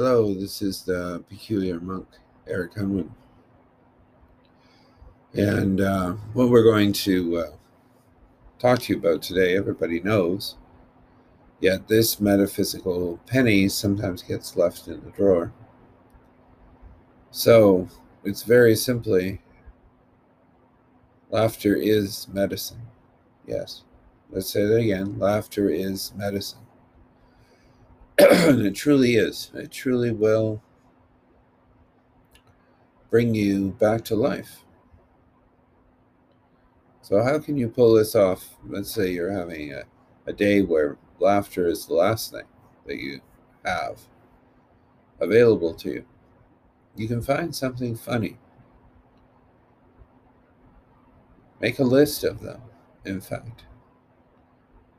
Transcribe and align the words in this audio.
Hello, 0.00 0.32
this 0.32 0.62
is 0.62 0.82
the 0.84 1.24
Peculiar 1.28 1.80
Monk, 1.80 2.06
Eric 2.46 2.74
Hunwood. 2.74 3.10
And 5.34 5.80
uh, 5.80 6.12
what 6.34 6.50
we're 6.50 6.62
going 6.62 6.92
to 6.92 7.38
uh, 7.38 7.50
talk 8.60 8.78
to 8.82 8.92
you 8.92 9.00
about 9.00 9.22
today, 9.22 9.56
everybody 9.56 9.98
knows, 9.98 10.54
yet 11.58 11.88
this 11.88 12.20
metaphysical 12.20 13.18
penny 13.26 13.68
sometimes 13.68 14.22
gets 14.22 14.56
left 14.56 14.86
in 14.86 15.04
the 15.04 15.10
drawer. 15.10 15.52
So 17.32 17.88
it's 18.22 18.44
very 18.44 18.76
simply 18.76 19.40
laughter 21.28 21.74
is 21.74 22.28
medicine. 22.28 22.82
Yes, 23.48 23.82
let's 24.30 24.48
say 24.48 24.64
that 24.64 24.76
again 24.76 25.18
laughter 25.18 25.68
is 25.68 26.12
medicine. 26.14 26.67
it 28.20 28.74
truly 28.74 29.14
is. 29.14 29.52
It 29.54 29.70
truly 29.70 30.10
will 30.10 30.60
bring 33.10 33.32
you 33.32 33.70
back 33.78 34.04
to 34.06 34.16
life. 34.16 34.64
So, 37.00 37.22
how 37.22 37.38
can 37.38 37.56
you 37.56 37.68
pull 37.68 37.94
this 37.94 38.16
off? 38.16 38.56
Let's 38.66 38.90
say 38.90 39.12
you're 39.12 39.30
having 39.30 39.72
a, 39.72 39.84
a 40.26 40.32
day 40.32 40.62
where 40.62 40.98
laughter 41.20 41.68
is 41.68 41.86
the 41.86 41.94
last 41.94 42.32
thing 42.32 42.42
that 42.86 42.98
you 42.98 43.20
have 43.64 44.00
available 45.20 45.72
to 45.74 45.90
you. 45.90 46.04
You 46.96 47.06
can 47.06 47.22
find 47.22 47.54
something 47.54 47.94
funny. 47.94 48.36
Make 51.60 51.78
a 51.78 51.84
list 51.84 52.24
of 52.24 52.40
them, 52.40 52.62
in 53.04 53.20
fact. 53.20 53.64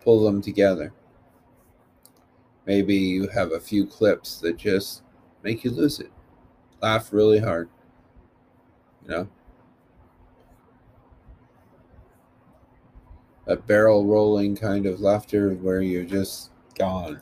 Pull 0.02 0.24
them 0.24 0.42
together 0.42 0.94
Maybe 2.66 2.96
you 2.96 3.28
have 3.30 3.52
a 3.52 3.60
few 3.60 3.86
clips 3.86 4.40
that 4.42 4.58
just 4.58 5.02
make 5.44 5.64
you 5.64 5.72
lose 5.72 6.00
it. 6.00 6.12
Laugh 6.82 7.12
really 7.12 7.40
hard. 7.40 7.70
You 9.04 9.10
know? 9.10 9.30
A 13.48 13.56
barrel 13.56 14.06
rolling 14.06 14.56
kind 14.56 14.86
of 14.86 15.02
laughter 15.02 15.56
where 15.56 15.82
you're 15.82 16.04
just 16.04 16.52
gone. 16.78 17.22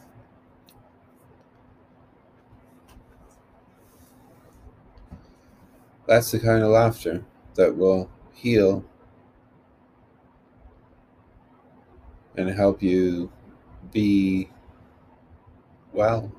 That's 6.06 6.32
the 6.32 6.40
kind 6.40 6.64
of 6.64 6.70
laughter 6.70 7.24
that 7.56 7.76
will 7.76 8.10
heal 8.34 8.84
and 12.38 12.50
help 12.50 12.82
you 12.82 13.32
be 13.92 14.50
well. 15.98 16.32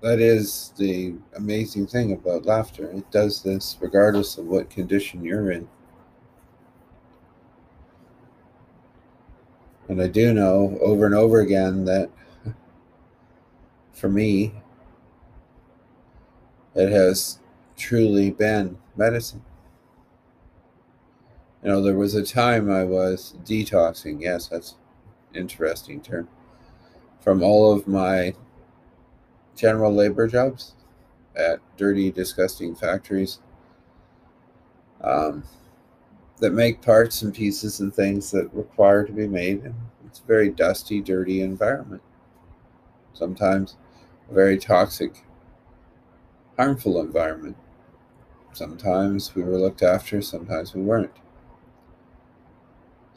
That 0.00 0.18
is 0.18 0.72
the 0.76 1.14
amazing 1.36 1.86
thing 1.86 2.10
about 2.12 2.44
laughter. 2.46 2.90
It 2.90 3.08
does 3.12 3.42
this 3.44 3.76
regardless 3.80 4.36
of 4.36 4.46
what 4.46 4.70
condition 4.70 5.22
you're 5.24 5.52
in. 5.52 5.68
And 9.88 10.00
I 10.00 10.06
do 10.06 10.32
know 10.32 10.78
over 10.80 11.04
and 11.04 11.14
over 11.14 11.40
again 11.40 11.84
that 11.86 12.10
for 13.92 14.08
me, 14.08 14.52
it 16.74 16.90
has 16.90 17.38
truly 17.76 18.30
been 18.30 18.78
medicine. 18.96 19.42
You 21.68 21.74
know, 21.74 21.82
there 21.82 21.98
was 21.98 22.14
a 22.14 22.24
time 22.24 22.70
I 22.70 22.84
was 22.84 23.34
detoxing. 23.44 24.22
Yes, 24.22 24.48
that's 24.48 24.76
interesting 25.34 26.00
term. 26.00 26.26
From 27.20 27.42
all 27.42 27.72
of 27.74 27.86
my 27.86 28.34
general 29.54 29.92
labor 29.94 30.26
jobs 30.26 30.76
at 31.36 31.60
dirty, 31.76 32.10
disgusting 32.10 32.74
factories 32.74 33.40
um, 35.02 35.44
that 36.38 36.52
make 36.54 36.80
parts 36.80 37.20
and 37.20 37.34
pieces 37.34 37.80
and 37.80 37.94
things 37.94 38.30
that 38.30 38.48
require 38.54 39.04
to 39.04 39.12
be 39.12 39.26
made. 39.26 39.62
And 39.64 39.74
it's 40.06 40.20
a 40.20 40.24
very 40.24 40.48
dusty, 40.48 41.02
dirty 41.02 41.42
environment. 41.42 42.00
Sometimes 43.12 43.76
a 44.30 44.32
very 44.32 44.56
toxic, 44.56 45.22
harmful 46.56 46.98
environment. 46.98 47.56
Sometimes 48.52 49.34
we 49.34 49.42
were 49.42 49.58
looked 49.58 49.82
after, 49.82 50.22
sometimes 50.22 50.74
we 50.74 50.82
weren't. 50.82 51.12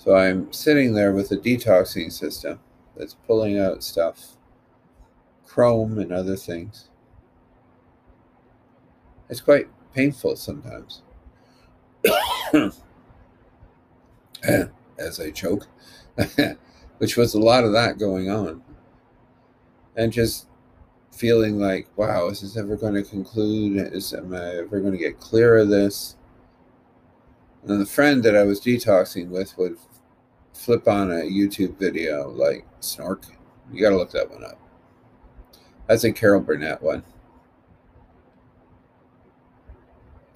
So 0.03 0.16
I'm 0.16 0.51
sitting 0.51 0.95
there 0.95 1.12
with 1.12 1.31
a 1.31 1.38
detoxing 1.38 2.12
system 2.12 2.59
that's 2.97 3.13
pulling 3.28 3.59
out 3.59 3.84
stuff, 3.84 4.35
chrome 5.45 6.00
and 6.00 6.12
other 6.12 6.35
things. 6.35 6.89
It's 9.29 9.41
quite 9.41 9.67
painful 9.94 10.38
sometimes. 10.38 11.03
As 14.44 15.19
I 15.19 15.29
choke, 15.29 15.67
which 16.97 17.16
was 17.16 17.35
a 17.35 17.39
lot 17.39 17.63
of 17.63 17.72
that 17.73 18.00
going 18.00 18.28
on. 18.31 18.63
And 19.95 20.12
just 20.12 20.47
feeling 21.12 21.59
like, 21.59 21.88
wow, 21.95 22.28
is 22.29 22.41
this 22.41 22.57
ever 22.57 22.75
going 22.75 22.95
to 22.95 23.03
conclude? 23.03 23.94
Is 23.94 24.16
am 24.16 24.33
I 24.33 24.62
ever 24.62 24.79
going 24.79 24.94
to 24.94 24.97
get 24.97 25.19
clear 25.19 25.59
of 25.59 25.69
this? 25.69 26.16
And 27.68 27.79
the 27.79 27.85
friend 27.85 28.23
that 28.23 28.35
I 28.35 28.41
was 28.41 28.59
detoxing 28.59 29.29
with 29.29 29.56
would 29.59 29.78
flip 30.53 30.88
on 30.88 31.12
a 31.12 31.23
YouTube 31.23 31.78
video 31.78 32.29
like 32.29 32.66
Snork. 32.81 33.25
You 33.72 33.81
got 33.81 33.89
to 33.91 33.97
look 33.97 34.12
that 34.12 34.29
one 34.29 34.44
up. 34.44 34.59
That's 35.88 36.03
a 36.03 36.12
Carol 36.12 36.41
Burnett 36.41 36.81
one. 36.81 37.03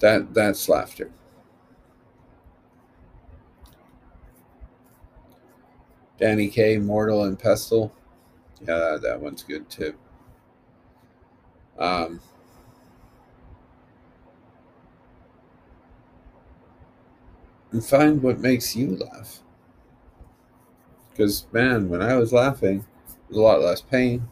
That 0.00 0.34
that's 0.34 0.68
laughter. 0.68 1.10
Danny 6.18 6.48
Kaye, 6.48 6.78
Mortar 6.78 7.26
and 7.26 7.38
Pestle. 7.38 7.92
Yeah, 8.66 8.96
that 9.02 9.20
one's 9.20 9.42
good 9.42 9.68
too. 9.68 9.94
Um, 11.78 12.20
and 17.70 17.84
find 17.84 18.22
what 18.22 18.38
makes 18.38 18.74
you 18.74 18.96
laugh. 18.96 19.40
Because, 21.16 21.46
man, 21.50 21.88
when 21.88 22.02
I 22.02 22.16
was 22.16 22.30
laughing, 22.30 22.84
there 23.06 23.16
was 23.28 23.38
a 23.38 23.40
lot 23.40 23.62
less 23.62 23.80
pain, 23.80 24.28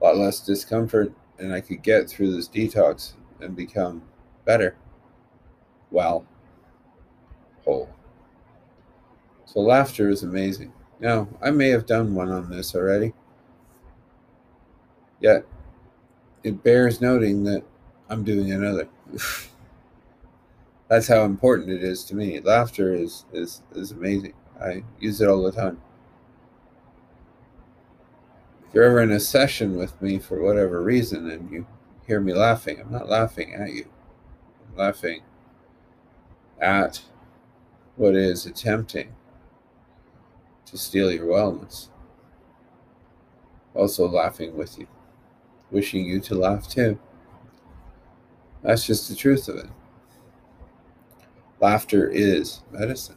a 0.00 0.04
lot 0.04 0.16
less 0.16 0.40
discomfort, 0.40 1.12
and 1.38 1.52
I 1.52 1.60
could 1.60 1.82
get 1.82 2.08
through 2.08 2.34
this 2.34 2.48
detox 2.48 3.12
and 3.38 3.54
become 3.54 4.02
better. 4.46 4.74
Well, 5.90 6.24
whole. 7.64 7.90
So, 9.44 9.60
laughter 9.60 10.08
is 10.08 10.22
amazing. 10.22 10.72
Now, 10.98 11.28
I 11.42 11.50
may 11.50 11.68
have 11.68 11.84
done 11.84 12.14
one 12.14 12.30
on 12.30 12.48
this 12.48 12.74
already, 12.74 13.12
yet 15.20 15.44
it 16.42 16.62
bears 16.62 17.00
noting 17.00 17.44
that 17.44 17.64
I'm 18.08 18.24
doing 18.24 18.50
another. 18.52 18.88
That's 20.88 21.08
how 21.08 21.24
important 21.24 21.70
it 21.70 21.82
is 21.82 22.04
to 22.04 22.14
me. 22.14 22.40
Laughter 22.40 22.94
is, 22.94 23.24
is, 23.32 23.62
is 23.74 23.92
amazing. 23.92 24.34
I 24.60 24.84
use 25.00 25.20
it 25.20 25.28
all 25.28 25.42
the 25.42 25.52
time. 25.52 25.80
If 28.66 28.74
you're 28.74 28.84
ever 28.84 29.02
in 29.02 29.12
a 29.12 29.20
session 29.20 29.76
with 29.76 30.00
me 30.00 30.18
for 30.18 30.40
whatever 30.40 30.82
reason 30.82 31.30
and 31.30 31.50
you 31.50 31.66
hear 32.06 32.20
me 32.20 32.32
laughing, 32.32 32.80
I'm 32.80 32.90
not 32.90 33.08
laughing 33.08 33.54
at 33.54 33.72
you. 33.72 33.86
I'm 34.70 34.78
laughing 34.78 35.22
at 36.60 37.02
what 37.96 38.14
is 38.14 38.46
attempting 38.46 39.14
to 40.66 40.78
steal 40.78 41.12
your 41.12 41.26
wellness. 41.26 41.88
Also 43.74 44.08
laughing 44.08 44.56
with 44.56 44.78
you, 44.78 44.86
wishing 45.70 46.04
you 46.06 46.20
to 46.20 46.34
laugh 46.34 46.68
too. 46.68 46.98
That's 48.62 48.86
just 48.86 49.08
the 49.08 49.14
truth 49.14 49.48
of 49.48 49.56
it. 49.56 49.68
Laughter 51.60 52.08
is 52.08 52.62
medicine 52.70 53.16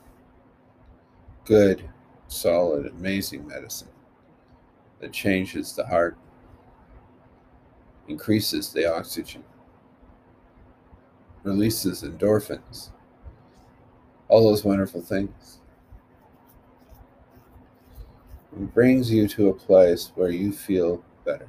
good, 1.46 1.88
solid, 2.28 2.88
amazing 2.88 3.48
medicine 3.48 3.88
that 5.00 5.14
changes 5.14 5.74
the 5.74 5.86
heart, 5.86 6.18
increases 8.08 8.74
the 8.74 8.92
oxygen, 8.92 9.44
releases 11.44 12.04
endorphins, 12.04 12.90
all 14.28 14.44
those 14.44 14.66
wonderful 14.66 15.02
things. 15.02 15.60
And 18.56 18.74
brings 18.74 19.12
you 19.12 19.28
to 19.28 19.50
a 19.50 19.54
place 19.54 20.12
where 20.16 20.30
you 20.30 20.52
feel 20.52 21.04
better. 21.26 21.48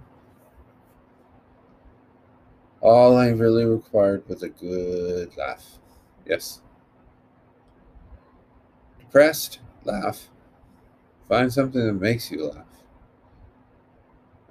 All 2.80 3.16
I 3.16 3.28
really 3.28 3.64
required 3.64 4.28
was 4.28 4.42
a 4.42 4.48
good 4.48 5.36
laugh. 5.36 5.78
Yes. 6.26 6.60
Depressed? 8.98 9.60
Laugh. 9.86 10.28
Find 11.28 11.52
something 11.52 11.84
that 11.86 11.94
makes 11.94 12.30
you 12.30 12.48
laugh. 12.48 12.66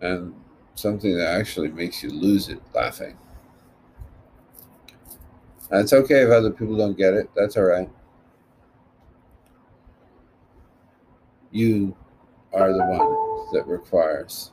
And 0.01 0.33
something 0.75 1.15
that 1.17 1.27
actually 1.27 1.69
makes 1.69 2.03
you 2.03 2.09
lose 2.09 2.49
it 2.49 2.59
laughing. 2.73 3.17
And 5.71 5.81
it's 5.81 5.93
okay 5.93 6.21
if 6.23 6.29
other 6.29 6.51
people 6.51 6.77
don't 6.77 6.97
get 6.97 7.13
it. 7.13 7.29
That's 7.35 7.57
all 7.57 7.63
right. 7.63 7.89
You 11.51 11.95
are 12.53 12.71
the 12.71 12.85
one 12.85 13.53
that 13.53 13.67
requires 13.67 14.51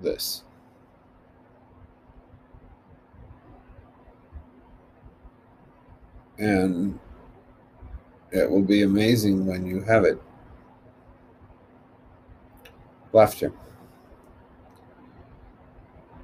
this. 0.00 0.44
And 6.38 6.98
it 8.32 8.50
will 8.50 8.62
be 8.62 8.82
amazing 8.82 9.46
when 9.46 9.66
you 9.66 9.80
have 9.82 10.04
it. 10.04 10.20
Laughter. 13.12 13.52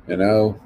You 0.06 0.17
know, 0.17 0.61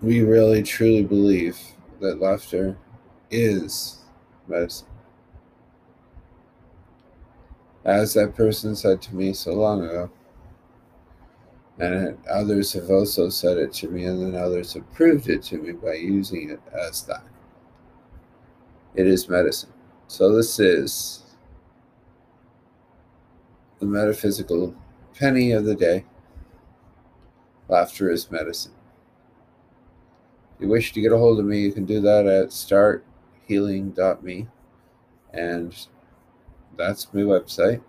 we 0.00 0.20
really 0.20 0.62
truly 0.62 1.02
believe 1.02 1.58
that 2.00 2.20
laughter 2.20 2.76
is 3.30 3.98
medicine. 4.46 4.86
As 7.84 8.14
that 8.14 8.34
person 8.34 8.76
said 8.76 9.02
to 9.02 9.14
me 9.14 9.32
so 9.32 9.52
long 9.52 9.84
ago, 9.84 10.10
and 11.78 12.16
others 12.30 12.72
have 12.74 12.88
also 12.88 13.28
said 13.28 13.58
it 13.58 13.72
to 13.74 13.88
me, 13.88 14.04
and 14.04 14.22
then 14.22 14.40
others 14.40 14.74
have 14.74 14.90
proved 14.92 15.28
it 15.28 15.42
to 15.44 15.58
me 15.58 15.72
by 15.72 15.94
using 15.94 16.50
it 16.50 16.60
as 16.72 17.02
that. 17.02 17.24
It 18.94 19.06
is 19.06 19.28
medicine. 19.28 19.72
So, 20.06 20.34
this 20.34 20.60
is 20.60 21.22
the 23.80 23.86
metaphysical 23.86 24.74
penny 25.14 25.52
of 25.52 25.64
the 25.64 25.74
day. 25.74 26.04
Laughter 27.68 28.10
is 28.10 28.30
medicine. 28.30 28.72
If 30.54 30.62
you 30.62 30.68
wish 30.68 30.92
to 30.92 31.00
get 31.00 31.12
a 31.12 31.18
hold 31.18 31.40
of 31.40 31.46
me, 31.46 31.60
you 31.60 31.72
can 31.72 31.84
do 31.84 32.00
that 32.00 32.26
at 32.26 32.48
starthealing.me. 32.48 34.48
And 35.32 35.86
that's 36.76 37.12
my 37.12 37.22
website. 37.22 37.82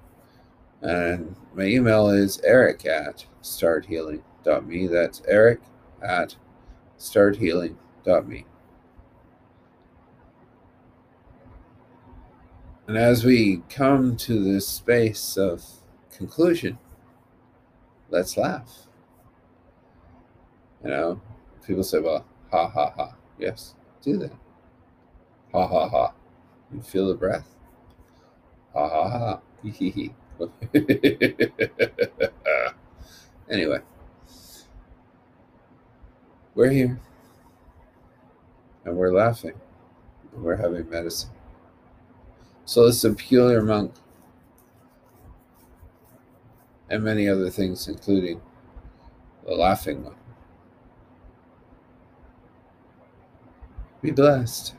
And 0.82 1.36
my 1.54 1.66
email 1.66 2.10
is 2.10 2.42
eric 2.44 2.86
at 2.86 3.26
starthealing.me. 3.44 4.88
That's 4.88 5.22
eric 5.28 5.60
at 6.02 6.36
starthealing.me. 6.98 8.46
And 12.88 12.98
as 12.98 13.24
we 13.26 13.64
come 13.70 14.16
to 14.18 14.44
this 14.44 14.68
space 14.68 15.38
of 15.38 15.64
conclusion, 16.16 16.78
let's 18.10 18.38
laugh. 18.38 18.88
You 20.84 20.90
know, 20.92 21.22
people 21.66 21.84
say, 21.84 22.00
well, 22.00 22.26
ha 22.52 22.68
ha 22.70 22.92
ha. 22.96 23.16
Yes, 23.40 23.74
do 24.04 24.18
that. 24.18 24.32
Ha 25.52 25.68
ha 25.68 25.90
ha. 25.90 26.14
You 26.72 26.82
feel 26.82 27.08
the 27.08 27.16
breath. 27.16 27.50
Ha 28.74 28.88
ha 28.88 29.10
ha. 29.10 29.40
Hee 29.64 30.14
anyway, 33.50 33.80
we're 36.54 36.70
here 36.70 37.00
and 38.84 38.96
we're 38.96 39.14
laughing 39.14 39.54
and 40.34 40.44
we're 40.44 40.58
having 40.58 40.90
medicine. 40.90 41.35
So, 42.66 42.86
this 42.88 43.04
is 43.04 43.16
peculiar 43.16 43.62
monk 43.62 43.94
and 46.90 47.04
many 47.04 47.28
other 47.28 47.50
things, 47.50 47.88
including 47.88 48.42
the 49.46 49.54
laughing 49.54 50.04
one. 50.04 50.16
Be 54.02 54.12
blessed. 54.12 54.76